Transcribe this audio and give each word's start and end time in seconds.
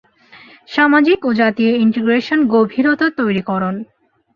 সামাজিক 0.69 1.19
ও 1.25 1.39
জাতীয় 1.41 1.71
ইন্টিগ্রেশন 1.83 2.39
গভীরতা 2.53 3.07
তৈরি 3.19 3.41
করন। 3.41 3.75